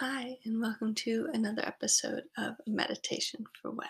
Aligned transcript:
Hi, 0.00 0.36
and 0.44 0.60
welcome 0.60 0.94
to 0.96 1.30
another 1.32 1.62
episode 1.64 2.24
of 2.36 2.56
Meditation 2.66 3.46
for 3.62 3.70
When. 3.70 3.88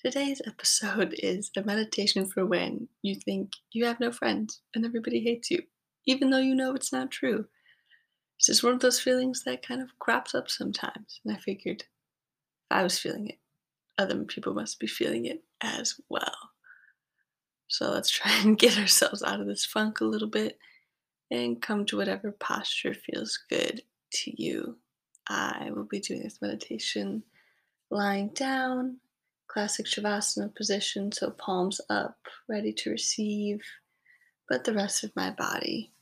Today's 0.00 0.40
episode 0.46 1.16
is 1.18 1.50
a 1.56 1.62
meditation 1.62 2.26
for 2.26 2.46
when 2.46 2.86
you 3.02 3.16
think 3.16 3.50
you 3.72 3.86
have 3.86 3.98
no 3.98 4.12
friends 4.12 4.60
and 4.72 4.84
everybody 4.84 5.18
hates 5.18 5.50
you, 5.50 5.64
even 6.06 6.30
though 6.30 6.38
you 6.38 6.54
know 6.54 6.76
it's 6.76 6.92
not 6.92 7.10
true. 7.10 7.46
It's 8.38 8.46
just 8.46 8.62
one 8.62 8.72
of 8.72 8.78
those 8.78 9.00
feelings 9.00 9.42
that 9.42 9.66
kind 9.66 9.82
of 9.82 9.98
crops 9.98 10.32
up 10.32 10.48
sometimes, 10.48 11.20
and 11.24 11.34
I 11.34 11.40
figured 11.40 11.80
if 11.80 11.88
I 12.70 12.84
was 12.84 12.96
feeling 12.96 13.30
it, 13.30 13.38
other 13.98 14.22
people 14.22 14.54
must 14.54 14.78
be 14.78 14.86
feeling 14.86 15.26
it 15.26 15.42
as 15.60 15.98
well. 16.08 16.36
So 17.66 17.90
let's 17.90 18.10
try 18.10 18.30
and 18.44 18.56
get 18.56 18.78
ourselves 18.78 19.24
out 19.24 19.40
of 19.40 19.48
this 19.48 19.66
funk 19.66 20.00
a 20.00 20.04
little 20.04 20.30
bit 20.30 20.56
and 21.32 21.60
come 21.60 21.84
to 21.86 21.96
whatever 21.96 22.30
posture 22.30 22.94
feels 22.94 23.40
good 23.50 23.82
to 24.12 24.40
you. 24.40 24.76
I 25.28 25.70
will 25.74 25.84
be 25.84 26.00
doing 26.00 26.22
this 26.22 26.40
meditation 26.42 27.22
lying 27.90 28.28
down, 28.28 28.98
classic 29.46 29.86
Shavasana 29.86 30.54
position, 30.54 31.12
so 31.12 31.30
palms 31.30 31.80
up, 31.88 32.18
ready 32.48 32.72
to 32.72 32.90
receive, 32.90 33.62
but 34.48 34.64
the 34.64 34.74
rest 34.74 35.04
of 35.04 35.14
my 35.16 35.30
body 35.30 35.92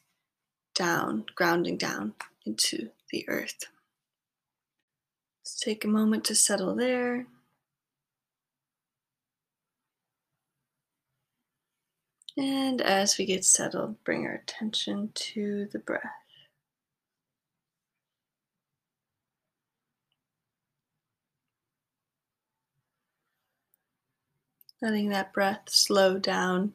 down, 0.75 1.25
grounding 1.35 1.77
down 1.77 2.15
into 2.47 2.91
the 3.11 3.25
earth. 3.29 3.67
Let's 5.41 5.59
take 5.61 5.85
a 5.85 5.89
moment 5.89 6.25
to 6.27 6.35
settle 6.35 6.75
there. 6.75 7.27
And 12.37 12.81
as 12.81 13.19
we 13.19 13.27
get 13.27 13.45
settled, 13.45 14.03
bring 14.05 14.27
our 14.27 14.35
attention 14.35 15.11
to 15.15 15.69
the 15.71 15.79
breath. 15.79 16.22
Letting 24.83 25.09
that 25.11 25.33
breath 25.33 25.63
slow 25.69 26.19
down 26.19 26.75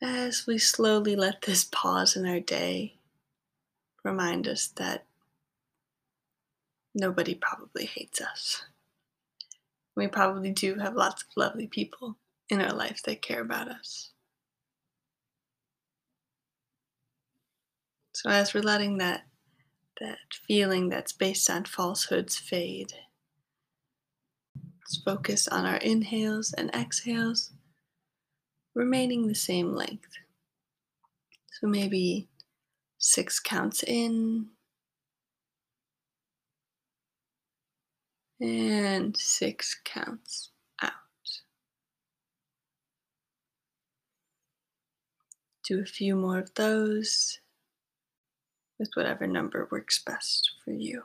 as 0.00 0.46
we 0.46 0.56
slowly 0.56 1.16
let 1.16 1.42
this 1.42 1.64
pause 1.64 2.16
in 2.16 2.26
our 2.26 2.40
day 2.40 2.94
remind 4.04 4.46
us 4.46 4.68
that 4.68 5.04
nobody 6.94 7.34
probably 7.34 7.86
hates 7.86 8.20
us. 8.20 8.64
We 9.96 10.06
probably 10.06 10.52
do 10.52 10.76
have 10.76 10.94
lots 10.94 11.22
of 11.22 11.28
lovely 11.36 11.66
people 11.66 12.16
in 12.48 12.60
our 12.60 12.72
life 12.72 13.02
that 13.02 13.20
care 13.20 13.40
about 13.40 13.68
us. 13.68 14.10
So 18.14 18.30
as 18.30 18.54
we're 18.54 18.62
letting 18.62 18.98
that 18.98 19.22
that 20.00 20.18
feeling 20.46 20.88
that's 20.88 21.12
based 21.12 21.48
on 21.50 21.64
falsehoods 21.64 22.36
fade, 22.36 22.92
Let's 24.92 25.04
focus 25.04 25.48
on 25.48 25.64
our 25.64 25.78
inhales 25.78 26.52
and 26.52 26.68
exhales 26.74 27.50
remaining 28.74 29.26
the 29.26 29.34
same 29.34 29.74
length. 29.74 30.10
So 31.52 31.66
maybe 31.66 32.28
six 32.98 33.40
counts 33.40 33.82
in 33.84 34.48
and 38.38 39.16
six 39.16 39.80
counts 39.82 40.50
out. 40.82 40.92
Do 45.66 45.80
a 45.80 45.86
few 45.86 46.16
more 46.16 46.38
of 46.38 46.52
those 46.52 47.38
with 48.78 48.90
whatever 48.92 49.26
number 49.26 49.68
works 49.70 50.02
best 50.04 50.50
for 50.62 50.72
you. 50.72 51.02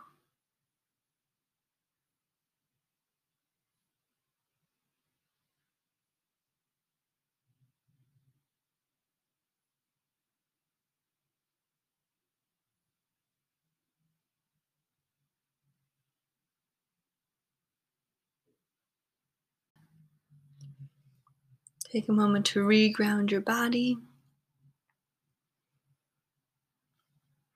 Take 21.92 22.09
a 22.09 22.14
moment 22.14 22.45
to 22.48 22.59
reground 22.59 23.31
your 23.31 23.42
body. 23.42 23.98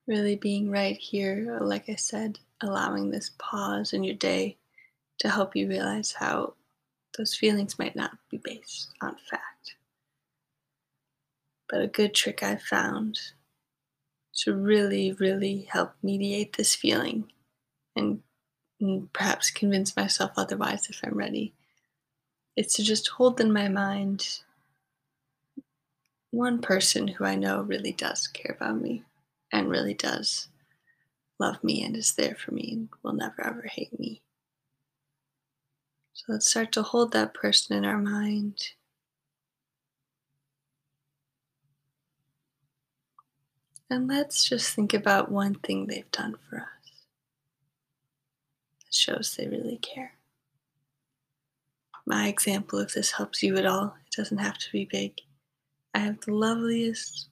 Really 0.07 0.37
being 0.37 0.69
right 0.71 0.95
here, 0.95 1.57
like 1.59 1.89
I 1.89 1.95
said, 1.95 2.39
allowing 2.61 3.11
this 3.11 3.31
pause 3.37 3.91
in 3.91 4.05
your 4.05 4.15
day 4.15 4.57
to 5.19 5.29
help 5.29 5.55
you 5.55 5.67
realize 5.67 6.13
how 6.13 6.53
those 7.17 7.35
feelings 7.35 7.77
might 7.77 7.95
not 7.95 8.11
be 8.29 8.39
based 8.41 8.89
on 9.01 9.17
fact. 9.29 9.75
But 11.67 11.81
a 11.81 11.87
good 11.87 12.13
trick 12.13 12.41
I 12.41 12.55
found 12.55 13.19
to 14.43 14.55
really, 14.55 15.11
really 15.11 15.67
help 15.69 15.93
mediate 16.01 16.55
this 16.55 16.73
feeling 16.73 17.31
and, 17.97 18.21
and 18.79 19.11
perhaps 19.11 19.51
convince 19.51 19.95
myself 19.97 20.31
otherwise 20.37 20.89
if 20.89 21.01
I'm 21.03 21.17
ready 21.17 21.53
it's 22.55 22.75
to 22.75 22.83
just 22.83 23.07
hold 23.07 23.39
in 23.39 23.51
my 23.51 23.67
mind 23.67 24.41
one 26.31 26.61
person 26.61 27.07
who 27.09 27.25
I 27.25 27.35
know 27.35 27.61
really 27.61 27.91
does 27.91 28.27
care 28.27 28.55
about 28.55 28.79
me 28.81 29.03
and 29.51 29.69
really 29.69 29.93
does 29.93 30.47
love 31.39 31.61
me 31.63 31.83
and 31.83 31.95
is 31.95 32.13
there 32.13 32.35
for 32.35 32.53
me 32.53 32.69
and 32.71 32.89
will 33.03 33.13
never 33.13 33.45
ever 33.45 33.63
hate 33.63 33.97
me. 33.99 34.21
So 36.13 36.33
let's 36.33 36.49
start 36.49 36.71
to 36.73 36.83
hold 36.83 37.11
that 37.11 37.33
person 37.33 37.75
in 37.75 37.83
our 37.83 37.97
mind. 37.97 38.69
And 43.89 44.07
let's 44.07 44.47
just 44.47 44.73
think 44.73 44.93
about 44.93 45.31
one 45.31 45.55
thing 45.55 45.85
they've 45.85 46.11
done 46.11 46.35
for 46.49 46.59
us 46.59 47.03
that 48.79 48.93
shows 48.93 49.35
they 49.35 49.49
really 49.49 49.77
care 49.77 50.13
my 52.11 52.27
example, 52.27 52.79
if 52.79 52.93
this 52.93 53.09
helps 53.09 53.41
you 53.41 53.55
at 53.55 53.65
all, 53.65 53.95
it 54.05 54.17
doesn't 54.17 54.39
have 54.39 54.57
to 54.57 54.71
be 54.73 54.83
big. 54.83 55.13
I 55.93 55.99
have 55.99 56.19
the 56.19 56.33
loveliest, 56.33 57.29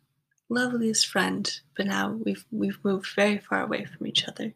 loveliest 0.47 1.07
friend, 1.07 1.51
but 1.75 1.85
now 1.85 2.17
we've 2.23 2.45
we've 2.49 2.79
moved 2.85 3.09
very 3.13 3.39
far 3.39 3.61
away 3.61 3.83
from 3.83 4.07
each 4.07 4.25
other. 4.25 4.53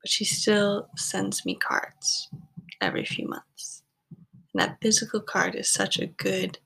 But 0.00 0.10
she 0.10 0.24
still 0.24 0.88
sends 0.96 1.44
me 1.44 1.56
cards 1.56 2.30
every 2.80 3.04
few 3.04 3.28
months. 3.28 3.82
And 4.54 4.62
that 4.62 4.78
physical 4.80 5.20
card 5.20 5.54
is 5.54 5.68
such 5.68 5.98
a 5.98 6.06
good 6.06 6.58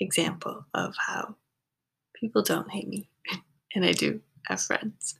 example 0.00 0.64
of 0.72 0.94
how 0.96 1.36
people 2.14 2.42
don't 2.42 2.70
hate 2.70 2.88
me. 2.88 3.10
and 3.74 3.84
I 3.84 3.92
do 3.92 4.18
have 4.46 4.62
friends. 4.62 5.14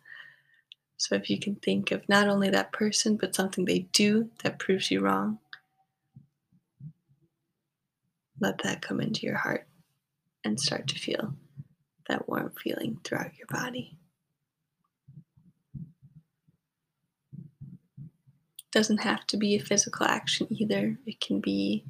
So 0.97 1.17
if 1.17 1.29
you 1.29 1.39
can 1.39 1.57
think 1.57 1.91
of 1.91 2.09
not 2.09 2.29
only 2.29 2.49
that 2.49 2.73
person, 2.73 3.19
but 3.19 3.35
something 3.35 3.67
they 3.67 3.81
do 3.93 4.31
that 4.43 4.59
proves 4.59 4.91
you 4.91 5.01
wrong, 5.01 5.39
let 8.41 8.63
that 8.63 8.83
come 8.83 9.01
into 9.01 9.27
your 9.27 9.37
heart 9.37 9.67
and 10.45 10.59
start 10.59 10.89
to 10.89 10.99
feel 10.99 11.35
that 12.09 12.29
warm 12.29 12.53
feeling 12.63 12.99
throughout 13.05 13.37
your 13.37 13.47
body. 13.49 13.97
Doesn't 18.73 18.99
have 18.99 19.27
to 19.29 19.37
be 19.37 19.55
a 19.55 19.61
physical 19.61 20.07
action 20.07 20.47
either. 20.51 20.99
It 21.07 21.21
can 21.21 21.41
be 21.41 21.85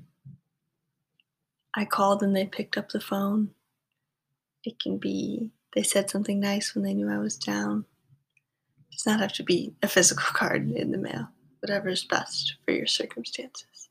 I 1.75 1.85
called 1.85 2.23
and 2.23 2.35
they 2.35 2.47
picked 2.47 2.77
up 2.77 2.89
the 2.91 3.01
phone. 3.01 3.51
It 4.65 4.81
can 4.81 4.99
be 4.99 5.51
they 5.75 5.83
said 5.83 6.11
something 6.11 6.41
nice 6.41 6.75
when 6.75 6.83
they 6.83 6.95
knew 6.95 7.09
I 7.09 7.19
was 7.19 7.37
down. 7.37 7.85
It 8.91 8.97
does 8.97 9.07
not 9.07 9.21
have 9.21 9.33
to 9.35 9.45
be 9.45 9.75
a 9.83 9.89
physical 9.89 10.25
card 10.33 10.71
in 10.73 10.91
the 10.91 10.99
mail, 10.99 11.29
whatever 11.61 11.89
is 11.89 12.05
best 12.05 12.57
for 12.65 12.73
your 12.73 12.87
circumstances. 12.87 13.90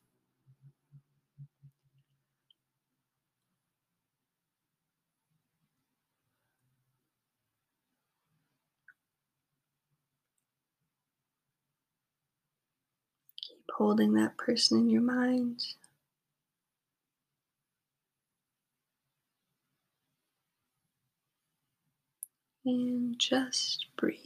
Holding 13.76 14.14
that 14.14 14.36
person 14.36 14.78
in 14.78 14.90
your 14.90 15.02
mind. 15.02 15.60
And 22.64 23.18
just 23.18 23.86
breathe. 23.96 24.18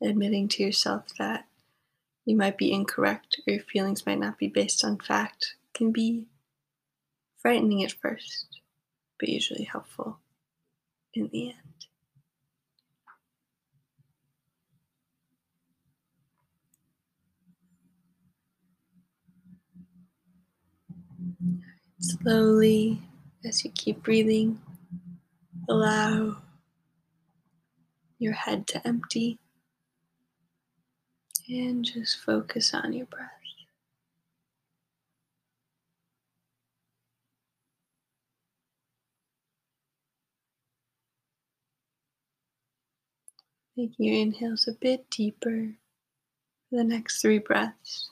Admitting 0.00 0.48
to 0.48 0.64
yourself 0.64 1.04
that 1.18 1.46
you 2.24 2.36
might 2.36 2.58
be 2.58 2.72
incorrect 2.72 3.40
or 3.46 3.54
your 3.54 3.62
feelings 3.62 4.06
might 4.06 4.18
not 4.18 4.38
be 4.38 4.48
based 4.48 4.84
on 4.84 4.98
fact 4.98 5.54
can 5.74 5.92
be 5.92 6.26
frightening 7.40 7.84
at 7.84 7.92
first, 7.92 8.60
but 9.18 9.28
usually 9.28 9.64
helpful 9.64 10.18
in 11.14 11.28
the 11.32 11.50
end. 11.50 11.56
Slowly, 21.98 23.00
as 23.44 23.64
you 23.64 23.70
keep 23.70 24.02
breathing, 24.02 24.60
allow 25.68 26.36
your 28.18 28.32
head 28.32 28.66
to 28.68 28.86
empty 28.86 29.38
and 31.48 31.84
just 31.84 32.18
focus 32.18 32.72
on 32.74 32.92
your 32.92 33.06
breath. 33.06 33.41
Making 43.76 44.06
your 44.06 44.16
inhales 44.16 44.68
a 44.68 44.72
bit 44.72 45.08
deeper 45.08 45.72
for 46.68 46.76
the 46.76 46.84
next 46.84 47.22
three 47.22 47.38
breaths. 47.38 48.10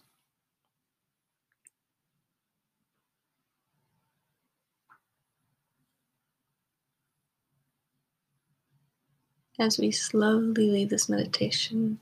As 9.59 9.79
we 9.79 9.91
slowly 9.91 10.71
leave 10.71 10.89
this 10.89 11.11
meditation, 11.11 11.99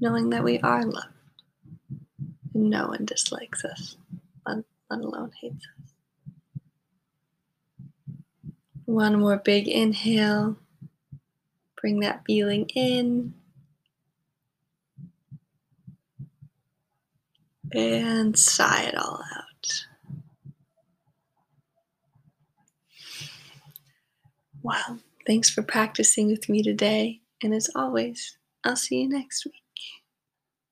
knowing 0.00 0.30
that 0.30 0.42
we 0.42 0.58
are 0.60 0.86
loved 0.86 1.08
and 2.54 2.70
no 2.70 2.88
one 2.88 3.04
dislikes 3.04 3.66
us, 3.66 3.98
let, 4.46 4.64
let 4.88 5.00
alone 5.00 5.30
hates 5.38 5.66
us. 5.78 5.92
One 8.86 9.20
more 9.20 9.36
big 9.36 9.68
inhale. 9.68 10.56
Bring 11.84 12.00
that 12.00 12.22
feeling 12.26 12.66
in. 12.74 13.34
And 17.74 18.38
sigh 18.38 18.84
it 18.84 18.94
all 18.96 19.20
out. 19.36 19.86
Wow. 24.62 24.96
Thanks 25.26 25.50
for 25.50 25.60
practicing 25.62 26.28
with 26.28 26.48
me 26.48 26.62
today. 26.62 27.20
And 27.42 27.52
as 27.52 27.68
always, 27.74 28.38
I'll 28.64 28.76
see 28.76 29.02
you 29.02 29.10
next 29.10 29.44
week. 29.44 29.63